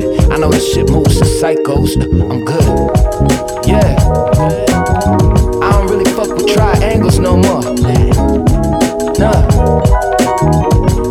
I 0.00 0.38
know 0.38 0.50
this 0.50 0.72
shit 0.72 0.88
moves 0.90 1.18
to 1.18 1.24
psychos. 1.24 1.96
I'm 2.30 2.44
good. 2.44 3.66
Yeah. 3.66 3.96
I 5.60 5.72
don't 5.72 5.88
really 5.90 6.08
fuck 6.12 6.28
with 6.36 6.46
triangles 6.46 7.18
no 7.18 7.36
more. 7.36 7.62
Nah. 9.18 9.48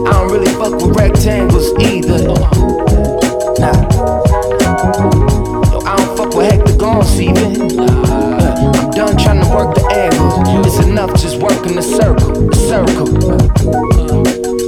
I 0.07 0.11
don't 0.13 0.31
really 0.31 0.51
fuck 0.53 0.73
with 0.81 0.95
rectangles 0.95 1.73
either. 1.83 2.27
Nah. 3.59 3.75
Yo, 5.71 5.79
I 5.81 5.95
don't 5.97 6.17
fuck 6.17 6.33
with 6.33 6.49
hectagons 6.49 7.19
even. 7.19 7.79
Uh, 7.79 8.71
I'm 8.73 8.91
done 8.91 9.17
trying 9.17 9.43
to 9.43 9.49
work 9.53 9.75
the 9.75 9.85
angles. 9.91 10.65
It's 10.65 10.87
enough 10.87 11.11
just 11.21 11.41
working 11.41 11.75
the 11.75 11.81
circle, 11.81 12.31
the 12.47 12.55
circle. 12.55 13.07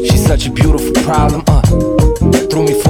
She's 0.04 0.26
such 0.26 0.46
a 0.48 0.52
beautiful 0.52 0.92
problem. 1.04 1.49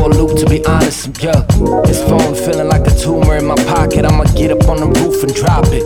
For 0.09 0.15
loop 0.15 0.37
to 0.39 0.45
be 0.49 0.65
honest. 0.65 1.21
Yeah, 1.21 1.41
this 1.85 2.01
phone 2.03 2.33
feeling 2.33 2.67
like 2.67 2.87
a 2.87 2.95
tumor 2.97 3.37
in 3.37 3.45
my 3.45 3.55
pocket. 3.69 4.05
I'ma 4.05 4.23
get 4.33 4.51
up 4.51 4.67
on 4.67 4.77
the 4.81 4.87
roof 4.99 5.21
and 5.21 5.33
drop 5.35 5.65
it. 5.69 5.83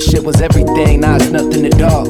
Shit 0.00 0.22
was 0.22 0.40
everything, 0.40 1.00
now 1.00 1.16
it's 1.16 1.30
nothing 1.30 1.66
at 1.66 1.80
all. 1.82 2.06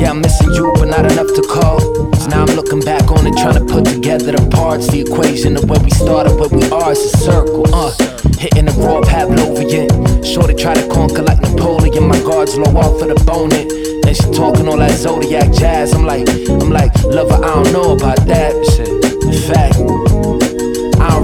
Yeah, 0.00 0.10
I'm 0.10 0.20
missing 0.20 0.52
you, 0.54 0.72
but 0.76 0.88
not 0.88 1.04
enough 1.04 1.28
to 1.28 1.42
call. 1.42 1.80
So 2.16 2.26
now 2.28 2.44
I'm 2.44 2.56
looking 2.56 2.80
back 2.80 3.10
on 3.10 3.26
it, 3.26 3.36
trying 3.36 3.60
to 3.60 3.64
put 3.64 3.84
together 3.84 4.32
the 4.32 4.48
parts, 4.48 4.88
the 4.88 5.00
equation 5.00 5.56
of 5.56 5.68
where 5.68 5.80
we 5.80 5.90
started, 5.90 6.40
where 6.40 6.48
we 6.48 6.64
are. 6.70 6.92
It's 6.92 7.04
a 7.04 7.18
circle, 7.18 7.66
uh. 7.74 7.92
Hitting 8.40 8.64
the 8.64 8.72
raw 8.80 9.02
Pavlovian. 9.02 10.24
Shorty 10.24 10.54
try 10.54 10.74
to 10.74 10.88
conquer 10.88 11.22
like 11.22 11.40
Napoleon. 11.40 12.08
My 12.08 12.18
guards 12.22 12.56
low 12.56 12.72
off 12.80 13.02
of 13.02 13.08
the 13.12 13.18
bone. 13.24 13.52
It. 13.52 13.68
Then 14.04 14.14
she 14.14 14.24
talking 14.32 14.66
all 14.68 14.78
that 14.78 14.96
zodiac 14.96 15.52
jazz. 15.52 15.92
I'm 15.92 16.06
like, 16.06 16.28
I'm 16.48 16.70
like, 16.70 16.94
lover, 17.04 17.44
I 17.44 17.60
don't 17.60 17.72
know 17.72 17.92
about 17.92 18.24
that 18.26 18.56
shit. 18.72 18.88
In 19.22 19.36
fact, 19.36 19.76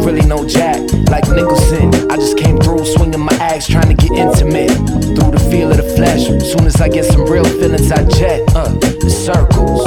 really 0.08 0.26
know 0.26 0.46
Jack. 0.46 0.80
Like 1.10 1.28
Nicholson, 1.28 1.92
I 2.10 2.16
just 2.16 2.38
came 2.38 2.58
through 2.58 2.84
swinging 2.86 3.20
my 3.20 3.34
axe, 3.34 3.66
trying 3.66 3.94
to 3.94 3.94
get 3.94 4.12
intimate. 4.12 4.70
Through 4.70 5.32
the 5.32 5.48
feel 5.50 5.70
of 5.70 5.76
the 5.76 5.88
flesh. 5.96 6.24
Soon 6.50 6.66
as 6.66 6.80
I 6.80 6.88
get 6.88 7.04
some 7.04 7.26
real 7.26 7.44
feelings, 7.44 7.92
I 7.92 8.04
jet. 8.04 8.42
Uh, 8.54 8.72
the 9.04 9.10
circles. 9.10 9.84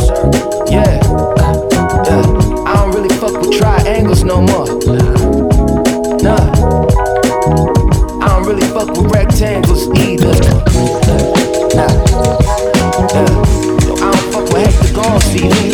Yeah. 0.69 0.99
Uh. 1.41 2.65
I 2.67 2.73
don't 2.75 2.93
really 2.93 3.13
fuck 3.17 3.33
with 3.41 3.57
triangles 3.57 4.23
no 4.23 4.41
more. 4.41 4.67
Nah. 6.21 6.51
I 8.21 8.27
don't 8.29 8.45
really 8.45 8.67
fuck 8.75 8.89
with 8.89 9.11
rectangles 9.11 9.89
either. 9.97 10.33
Nah. 11.73 11.89
Yo, 13.09 13.23
I 13.95 14.11
don't 14.11 14.33
fuck 14.33 14.45
with 14.53 14.65
hectagons 14.67 15.35
either. 15.41 15.70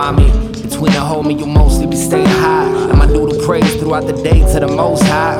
find 0.00 0.16
me. 0.16 0.26
Between 0.62 0.92
the 0.92 1.04
homie, 1.10 1.38
you 1.38 1.46
mostly 1.46 1.86
be 1.86 1.96
staying 1.96 2.26
high. 2.26 2.66
And 2.88 2.98
my 2.98 3.06
noodle 3.06 3.44
praise 3.44 3.74
throughout 3.76 4.06
the 4.06 4.14
day 4.22 4.40
to 4.52 4.60
the 4.60 4.68
most 4.68 5.02
high. 5.02 5.38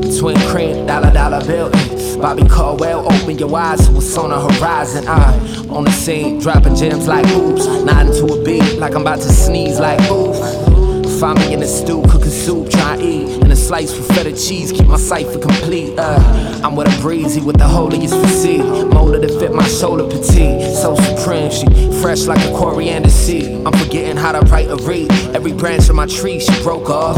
Between 0.00 0.36
cream, 0.50 0.86
dollar 0.86 1.10
dollar 1.12 1.44
bill. 1.46 1.70
Bobby 2.20 2.46
Caldwell, 2.48 3.00
open 3.12 3.38
your 3.38 3.54
eyes 3.56 3.86
to 3.86 3.92
what's 3.92 4.16
on 4.16 4.30
the 4.30 4.40
horizon. 4.48 5.06
I'm 5.08 5.70
on 5.70 5.84
the 5.84 5.92
scene, 5.92 6.40
dropping 6.40 6.76
gems 6.76 7.06
like 7.06 7.26
oops. 7.28 7.66
Nodding 7.84 8.12
to 8.20 8.34
a 8.34 8.44
beat 8.44 8.78
like 8.78 8.94
I'm 8.94 9.02
about 9.02 9.20
to 9.20 9.32
sneeze 9.32 9.80
like 9.80 10.00
oops. 10.10 10.65
Find 11.20 11.38
me 11.38 11.54
in 11.54 11.60
the 11.60 11.66
stew, 11.66 12.02
cooking 12.10 12.28
soup, 12.28 12.68
try 12.68 12.98
eat. 12.98 13.42
And 13.42 13.50
a 13.50 13.56
slice 13.56 13.96
with 13.96 14.06
feta 14.14 14.32
cheese, 14.32 14.70
keep 14.70 14.86
my 14.86 14.98
cipher 14.98 15.38
complete. 15.38 15.98
Uh, 15.98 16.60
I'm 16.62 16.76
with 16.76 16.94
a 16.94 17.00
breezy 17.00 17.40
with 17.40 17.56
the 17.56 17.66
holiest 17.66 18.14
physique. 18.20 18.60
Molded 18.92 19.22
to 19.22 19.28
fit 19.40 19.54
my 19.54 19.66
shoulder 19.66 20.04
petite. 20.04 20.76
So 20.76 20.94
supreme, 20.94 21.50
she 21.50 21.64
fresh 22.02 22.26
like 22.26 22.44
a 22.46 22.50
coriander 22.50 23.08
seed. 23.08 23.66
I'm 23.66 23.72
forgetting 23.72 24.18
how 24.18 24.32
to 24.32 24.40
write 24.50 24.68
a 24.68 24.76
read. 24.76 25.10
Every 25.34 25.54
branch 25.54 25.88
of 25.88 25.94
my 25.94 26.04
tree, 26.04 26.38
she 26.38 26.62
broke 26.62 26.90
off. 26.90 27.16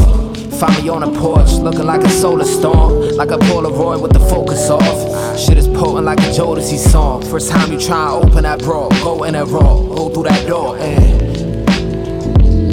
Find 0.60 0.80
me 0.80 0.88
on 0.88 1.02
a 1.02 1.10
porch, 1.18 1.50
looking 1.54 1.86
like 1.86 2.02
a 2.02 2.08
solar 2.08 2.44
storm. 2.44 3.16
Like 3.16 3.32
a 3.32 3.38
Polaroid 3.38 4.00
with 4.00 4.12
the 4.12 4.20
focus 4.20 4.70
off. 4.70 5.36
Shit 5.36 5.58
is 5.58 5.66
potent 5.66 6.04
like 6.04 6.20
a 6.20 6.30
Jodeci 6.30 6.78
song. 6.78 7.22
First 7.22 7.50
time 7.50 7.72
you 7.72 7.80
try 7.80 8.06
to 8.06 8.26
open 8.28 8.44
that 8.44 8.60
bra, 8.60 8.88
go 9.02 9.24
in 9.24 9.32
that 9.32 9.48
raw, 9.48 9.76
go 9.80 10.08
through 10.08 10.24
that 10.24 10.46
door, 10.46 10.78
and 10.78 11.68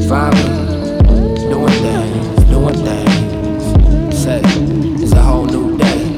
find 0.07 0.35
me 0.35 0.64
doing 2.65 2.85
things. 2.85 4.17
Say, 4.17 4.41
it's 4.43 5.11
a 5.13 5.21
whole 5.21 5.45
new 5.45 5.77
day. 5.77 6.09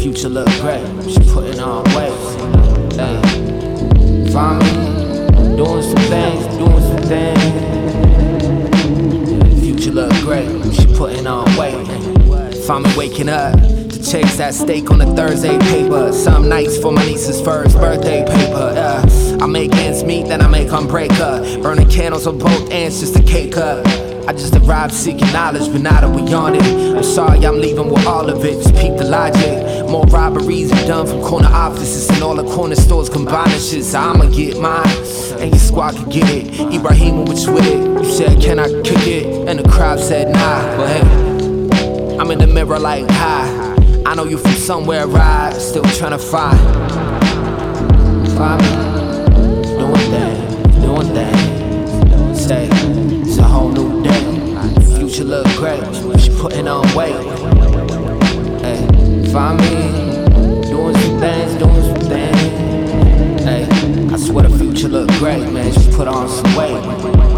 Future 0.00 0.28
look 0.28 0.48
great, 0.60 0.84
she 1.08 1.20
putting 1.32 1.60
on 1.60 1.84
weight. 1.94 2.12
Hey, 2.94 3.20
find 4.32 4.58
me 4.62 4.72
doing 5.56 5.82
some 5.82 6.04
things, 6.10 6.46
doing 6.56 6.80
some 6.80 7.02
things. 7.08 7.50
Future 9.60 9.92
look 9.92 10.12
great, 10.22 10.48
she 10.74 10.86
putting 10.94 11.26
on 11.26 11.44
weight. 11.56 11.86
Find 12.66 12.84
me 12.84 12.90
waking 12.96 13.28
up 13.28 13.58
chase 14.04 14.36
that 14.36 14.52
steak 14.52 14.90
on 14.90 14.98
the 14.98 15.06
Thursday 15.16 15.58
paper. 15.58 16.12
Some 16.12 16.46
nights 16.46 16.76
for 16.76 16.92
my 16.92 17.02
niece's 17.06 17.40
first 17.40 17.74
birthday 17.78 18.22
paper. 18.22 18.74
Uh, 18.76 19.38
I 19.40 19.46
make 19.46 19.72
ends 19.76 20.04
meet, 20.04 20.26
then 20.28 20.42
I 20.42 20.46
make 20.46 20.68
unbreaker. 20.68 21.62
Burning 21.62 21.88
candles 21.88 22.26
on 22.26 22.36
both 22.38 22.70
ends 22.70 23.00
just 23.00 23.14
to 23.16 23.22
cake 23.22 23.56
up. 23.56 24.13
I 24.26 24.32
just 24.32 24.54
arrived 24.56 24.94
seeking 24.94 25.30
knowledge, 25.32 25.70
but 25.70 25.82
now 25.82 26.00
that 26.00 26.08
we 26.08 26.32
on 26.32 26.54
it, 26.54 26.62
I'm 26.96 27.02
sorry 27.02 27.44
I'm 27.44 27.60
leaving 27.60 27.90
with 27.90 28.06
all 28.06 28.30
of 28.30 28.42
it. 28.44 28.54
Just 28.54 28.74
peep 28.74 28.96
the 28.96 29.04
logic. 29.04 29.88
More 29.90 30.04
robberies 30.06 30.72
are 30.72 30.86
done 30.86 31.06
from 31.06 31.20
corner 31.20 31.48
offices 31.48 32.08
and 32.08 32.22
all 32.22 32.34
the 32.34 32.44
corner 32.44 32.74
stores 32.74 33.10
combining 33.10 33.58
shit. 33.60 33.84
So 33.84 33.98
I'ma 33.98 34.30
get 34.30 34.58
mine, 34.58 34.86
and 35.40 35.50
your 35.50 35.58
squad 35.58 35.94
can 35.94 36.08
get 36.08 36.28
it. 36.30 36.46
Ibrahimovic 36.54 37.52
with 37.52 37.66
it. 37.66 38.04
You 38.04 38.12
said, 38.12 38.40
Can 38.40 38.58
I 38.58 38.68
kick 38.82 39.06
it? 39.06 39.48
And 39.48 39.58
the 39.58 39.68
crowd 39.68 40.00
said, 40.00 40.32
Nah, 40.32 40.76
but 40.78 40.88
hey, 40.88 42.18
I'm 42.18 42.30
in 42.30 42.38
the 42.38 42.46
mirror 42.46 42.78
like, 42.78 43.04
Hi. 43.10 43.74
I 44.06 44.14
know 44.14 44.24
you 44.24 44.38
from 44.38 44.52
somewhere, 44.52 45.06
right? 45.06 45.52
Still 45.54 45.84
trying 45.84 46.12
to 46.12 46.18
find. 46.18 46.58
Find 48.38 48.62
me. 48.62 49.74
Doing 49.76 49.94
things, 50.10 50.76
doing 50.76 51.14
things. 51.14 51.43
Future 55.24 55.42
look 55.42 55.46
great. 55.56 56.20
She 56.20 56.30
putting 56.38 56.68
on 56.68 56.82
weight. 56.94 57.14
Hey, 58.60 59.32
find 59.32 59.58
me 59.58 60.68
doing 60.68 60.94
some 60.94 61.18
things, 61.18 61.54
doing 61.54 61.82
some 61.82 62.08
things. 62.08 63.42
Hey, 63.42 63.66
I 64.12 64.16
swear 64.18 64.46
the 64.46 64.58
future 64.58 64.88
look 64.88 65.08
great, 65.12 65.50
man. 65.50 65.72
She 65.72 65.90
put 65.92 66.08
on 66.08 66.28
some 66.28 66.54
weight. 66.56 67.33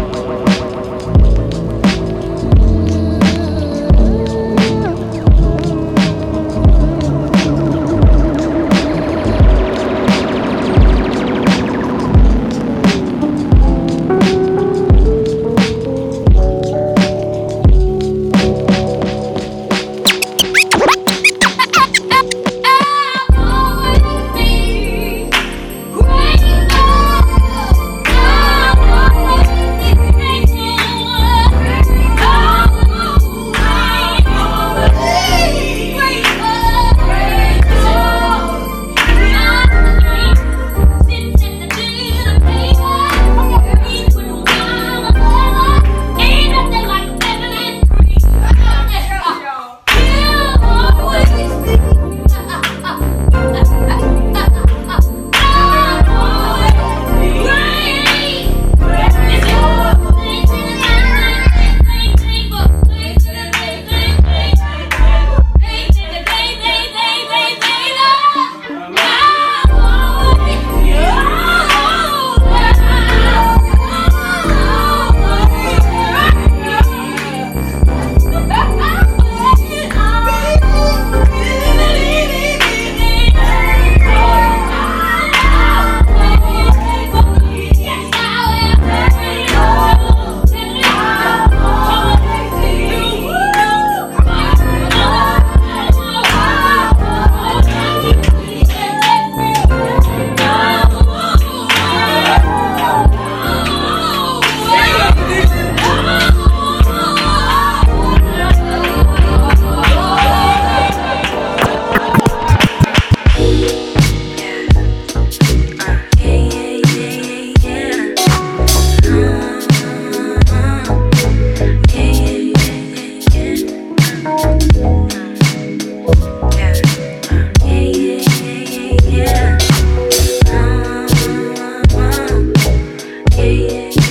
yeah. 133.67 134.06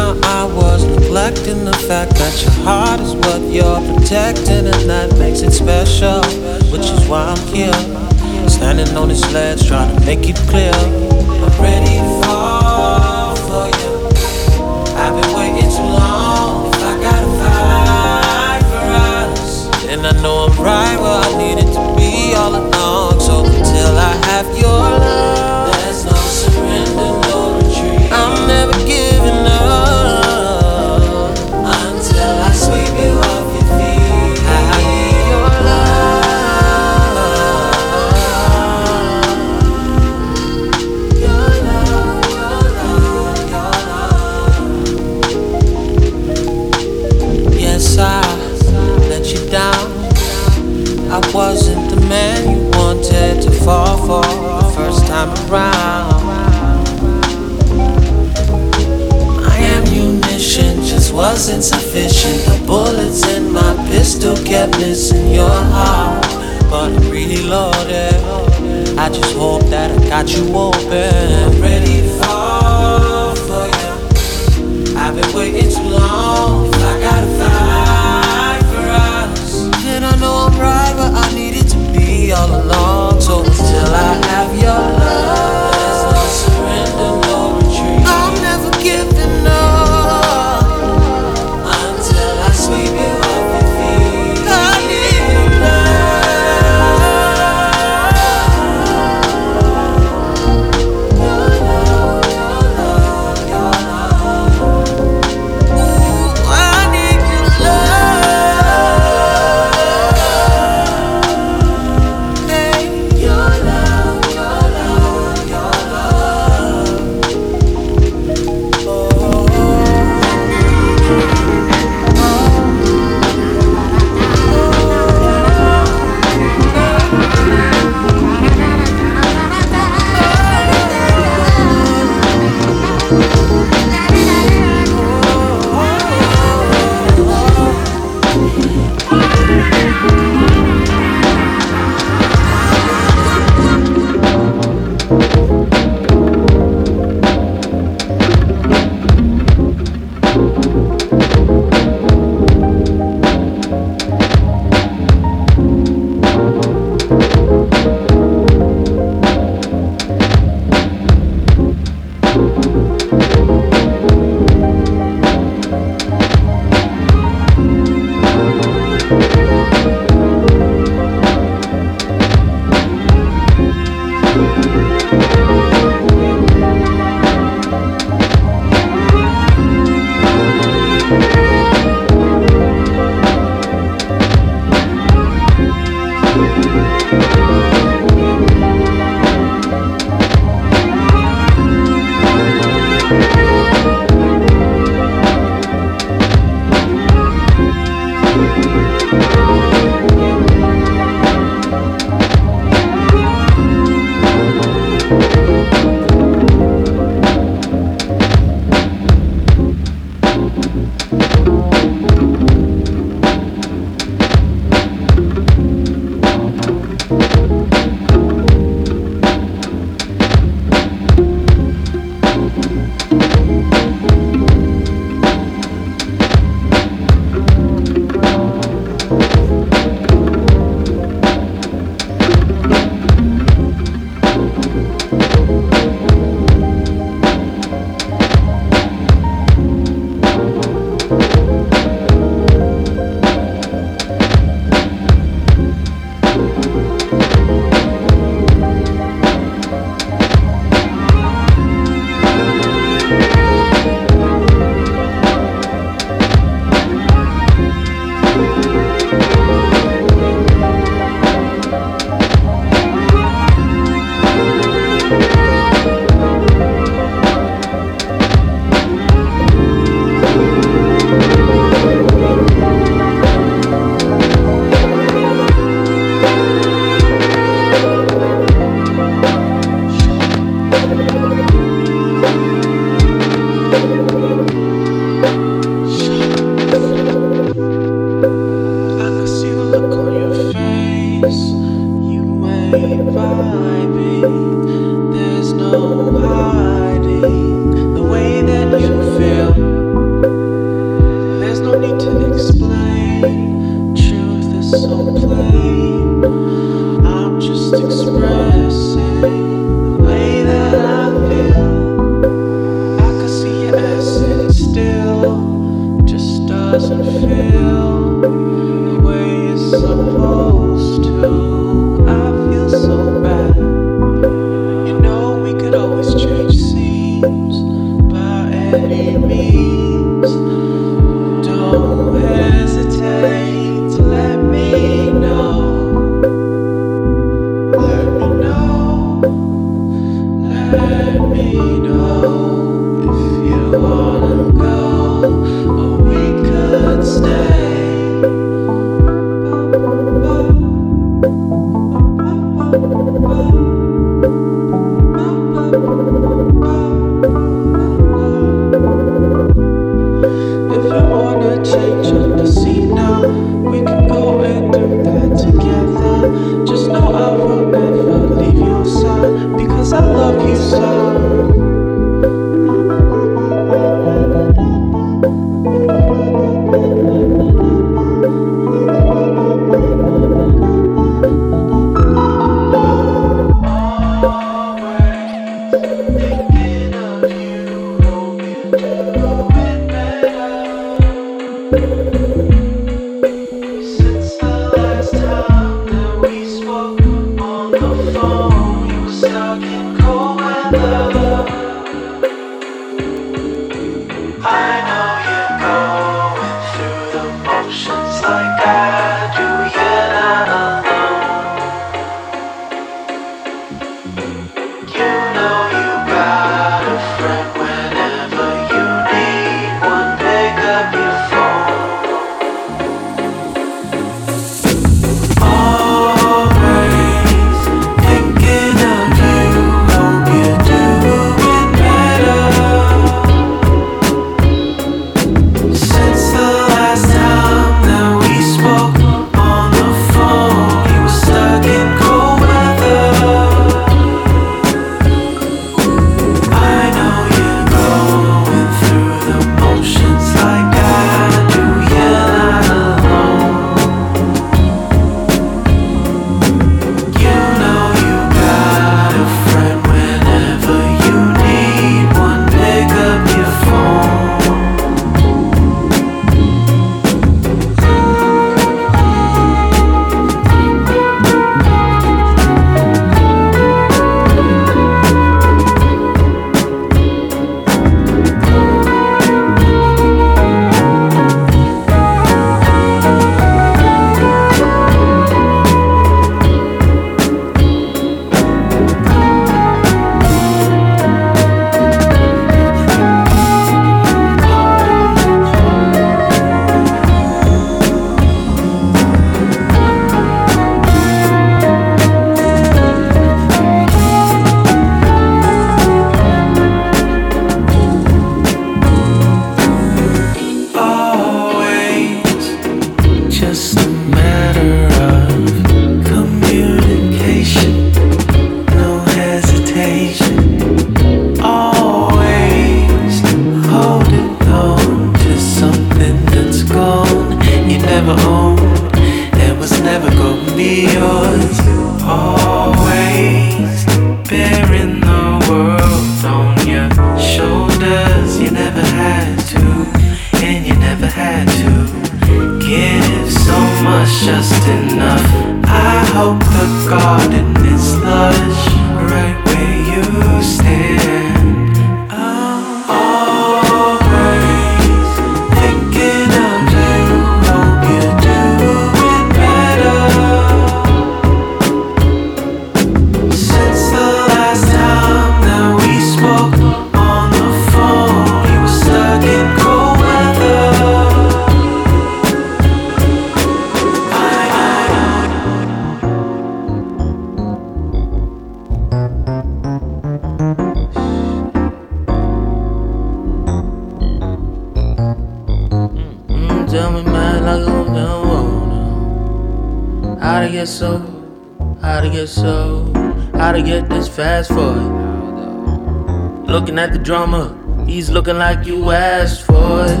Drummer. 597.02 597.54
He's 597.84 598.08
looking 598.08 598.38
like 598.38 598.64
you 598.66 598.90
asked 598.90 599.42
for 599.42 599.84
it. 599.84 600.00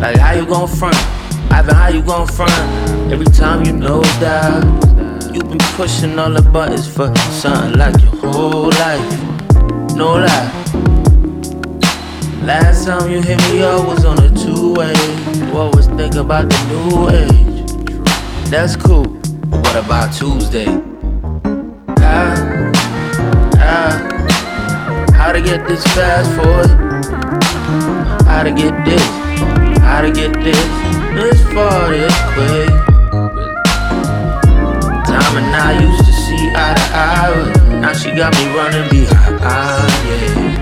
Like 0.00 0.16
how 0.16 0.32
you 0.32 0.44
gon' 0.44 0.66
front? 0.68 0.96
Ivan, 1.52 1.74
how 1.74 1.88
you 1.88 2.02
gon' 2.02 2.26
front? 2.26 2.52
Every 3.12 3.26
time 3.26 3.64
you 3.64 3.72
know 3.72 4.02
that 4.18 5.30
you've 5.32 5.48
been 5.48 5.66
pushing 5.76 6.18
all 6.18 6.30
the 6.30 6.42
buttons 6.42 6.88
for 6.88 7.14
something 7.16 7.78
like 7.78 8.02
your 8.02 8.16
whole 8.16 8.70
life. 8.70 9.94
No 9.94 10.16
lie. 10.16 10.95
Last 12.46 12.86
time 12.86 13.10
you 13.10 13.20
hit 13.20 13.40
me 13.50 13.60
up 13.60 13.88
was 13.88 14.04
on 14.04 14.22
a 14.22 14.28
two-way. 14.28 14.94
You 15.34 15.58
always 15.58 15.88
think 15.88 16.14
about 16.14 16.48
the 16.48 16.58
new 16.70 17.08
age. 17.10 18.48
That's 18.48 18.76
cool, 18.76 19.02
but 19.50 19.62
what 19.64 19.74
about 19.84 20.14
Tuesday? 20.14 20.66
How, 21.98 22.70
how, 23.58 23.90
how 25.12 25.32
to 25.32 25.42
get 25.42 25.66
this 25.66 25.82
fast 25.86 26.30
forward? 26.36 26.70
How 28.28 28.44
to 28.44 28.52
get 28.52 28.84
this? 28.84 29.02
How 29.80 30.02
to 30.02 30.12
get 30.12 30.32
this? 30.34 30.68
This 31.18 31.42
far, 31.52 31.90
this 31.90 32.14
quick. 32.30 32.68
Time 35.04 35.36
and 35.36 35.52
I 35.52 35.82
used 35.82 36.04
to 36.04 36.12
see 36.12 36.52
eye 36.54 36.74
to 36.76 36.86
eye, 36.94 37.80
now 37.80 37.92
she 37.92 38.12
got 38.12 38.32
me 38.34 38.46
running 38.54 38.88
behind. 38.88 39.40
Yeah. 40.06 40.55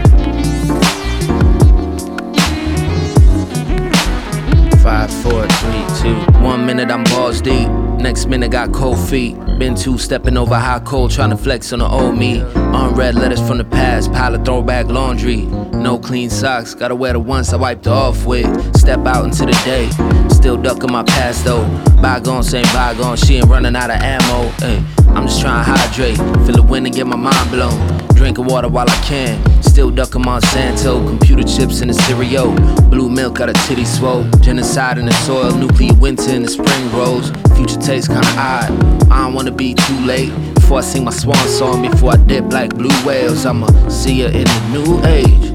Five, 4.85 5.11
four, 5.23 5.49
three, 5.49 5.85
two. 6.03 6.15
One 6.43 6.67
minute 6.67 6.91
I'm 6.91 7.05
balls 7.05 7.41
deep. 7.41 7.71
Next 7.99 8.27
minute 8.27 8.51
got 8.51 8.71
cold 8.75 8.99
feet. 8.99 9.35
Been 9.59 9.75
two 9.75 9.97
stepping 9.97 10.37
over 10.37 10.55
high 10.55 10.81
cold, 10.81 11.11
trying 11.11 11.31
to 11.31 11.39
flex 11.39 11.73
on 11.73 11.79
the 11.79 11.89
old 11.89 12.19
me. 12.19 12.41
Unread 12.55 13.15
letters 13.15 13.41
from 13.41 13.57
the 13.57 13.65
past, 13.65 14.13
pile 14.13 14.35
of 14.35 14.45
throwback 14.45 14.89
laundry. 14.89 15.47
No 15.73 15.99
clean 15.99 16.29
socks, 16.29 16.75
gotta 16.75 16.95
wear 16.95 17.15
the 17.15 17.19
ones 17.19 17.55
I 17.55 17.57
wiped 17.57 17.87
off 17.87 18.27
with. 18.27 18.77
Step 18.77 19.07
out 19.07 19.25
into 19.25 19.47
the 19.47 19.59
day, 19.65 19.89
still 20.29 20.59
ducking 20.59 20.93
my 20.93 21.03
past 21.03 21.47
though. 21.47 21.65
Bygones 22.03 22.53
ain't 22.53 22.71
bygones, 22.75 23.25
she 23.25 23.37
ain't 23.37 23.47
running 23.47 23.75
out 23.75 23.89
of 23.89 23.97
ammo. 24.03 24.53
Ay, 24.61 24.85
I'm 25.15 25.27
just 25.29 25.41
trying 25.41 25.65
to 25.65 25.71
hydrate, 25.71 26.17
feel 26.45 26.57
the 26.57 26.63
wind 26.63 26.87
and 26.87 26.95
get 26.95 27.07
my 27.07 27.17
mind 27.17 27.51
blown. 27.51 27.79
Drinking 28.15 28.47
water 28.47 28.69
while 28.69 28.89
I 28.89 28.97
can. 29.03 29.41
Still 29.63 29.91
ducking 29.91 30.23
Monsanto. 30.23 31.07
Computer 31.07 31.43
chips 31.43 31.81
in 31.81 31.89
the 31.89 31.95
cereal. 31.95 32.55
Blue 32.91 33.09
milk 33.09 33.41
out 33.41 33.49
of 33.49 33.57
titty 33.67 33.85
swole. 33.85 34.25
Genocide 34.41 34.99
in 34.99 35.07
the 35.07 35.13
soil. 35.13 35.53
Nuclear 35.55 35.95
winter 35.95 36.31
in 36.31 36.43
the 36.43 36.49
spring 36.49 36.93
rolls. 36.93 37.31
Future 37.57 37.81
tastes 37.81 38.09
kinda 38.09 38.27
odd. 38.37 38.71
I 39.11 39.25
don't 39.25 39.35
wanna 39.35 39.51
be 39.51 39.75
too 39.75 40.01
late. 40.01 40.33
Before 40.55 40.79
I 40.79 40.83
sing 40.83 41.05
my 41.05 41.11
swan 41.13 41.37
song, 41.49 41.83
before 41.83 42.13
I 42.13 42.17
dip 42.17 42.53
like 42.53 42.75
blue 42.75 42.97
whales, 43.05 43.45
I'ma 43.47 43.67
see 43.89 44.23
ya 44.23 44.27
in 44.27 44.45
the 44.45 44.69
new 44.73 45.05
age. 45.07 45.53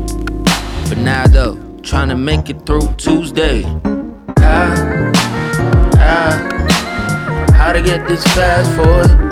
But 0.87 0.99
now 0.99 1.27
though, 1.27 1.57
trying 1.81 2.09
to 2.09 2.15
make 2.15 2.49
it 2.49 2.65
through 2.65 2.93
Tuesday. 2.97 3.63
How, 4.37 5.11
how, 5.97 7.51
how 7.53 7.73
to 7.73 7.81
get 7.81 8.07
this 8.07 8.23
fast 8.35 8.75
forward? 8.75 9.28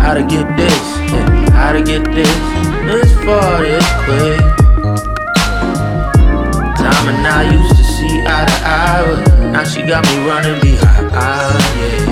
How 0.00 0.14
to 0.14 0.22
get 0.22 0.56
this? 0.56 1.12
Yeah 1.12 1.40
how 1.60 1.72
to 1.72 1.82
get 1.82 2.02
this, 2.14 2.36
this 2.86 3.12
far, 3.22 3.62
this 3.62 3.86
quick. 4.04 4.40
Time 6.78 7.08
and 7.12 7.26
I 7.26 7.52
used 7.52 7.76
to 7.76 7.84
see 7.84 8.24
eye 8.26 8.46
to 8.46 8.58
eye, 8.66 9.02
but 9.06 9.50
now 9.52 9.64
she 9.64 9.82
got 9.82 10.04
me 10.06 10.26
running 10.26 10.58
behind, 10.60 11.12
yeah. 11.12 12.09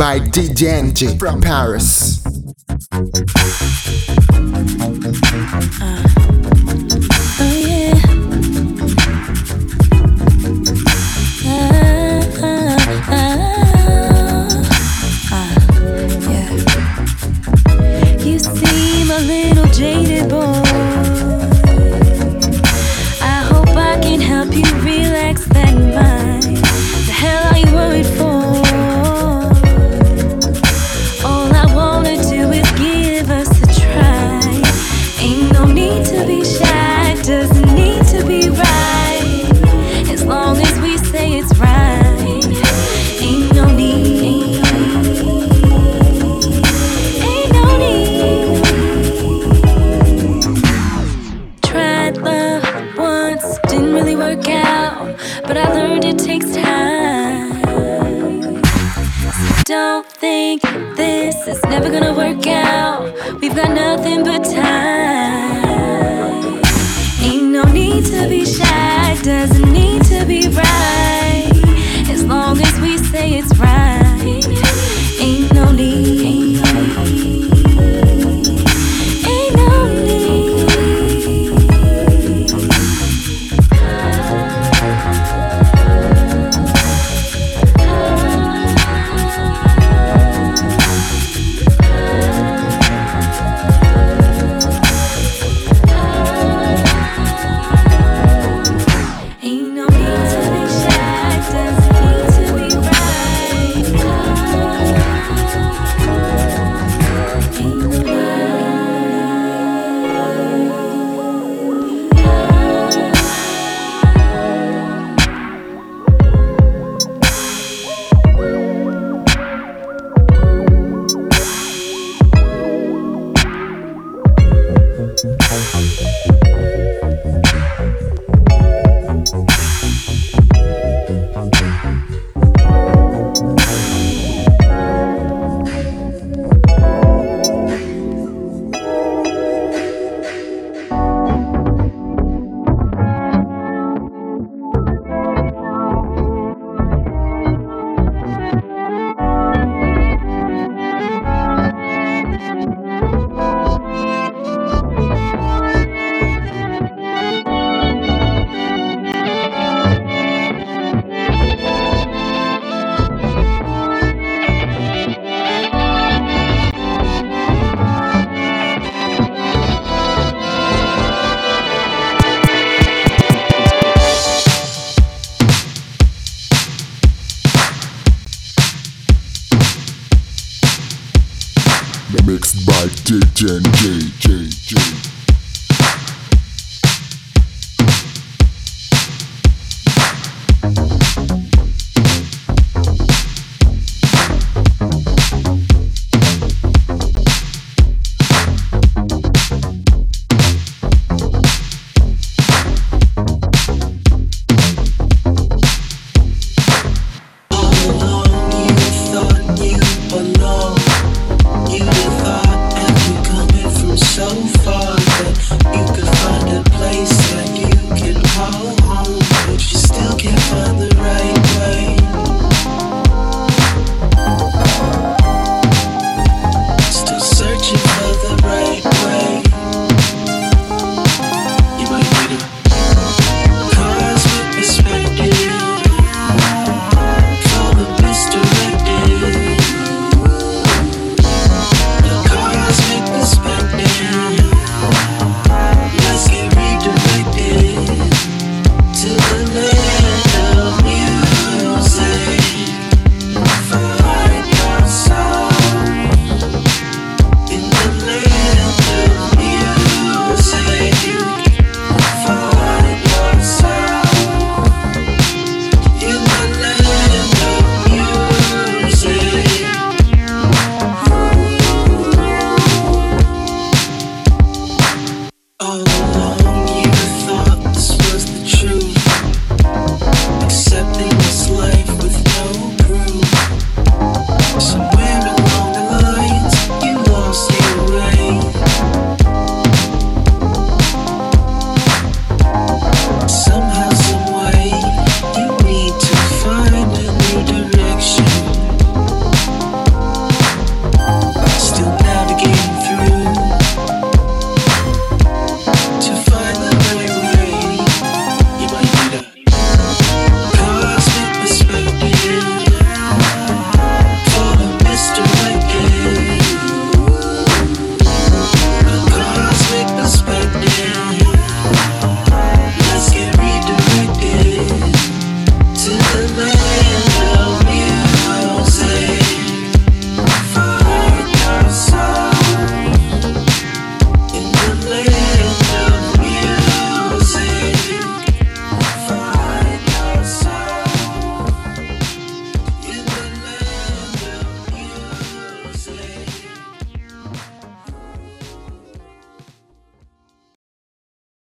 By 0.00 0.18
DJ 0.18 1.18
from 1.18 1.42
Paris. 1.42 2.09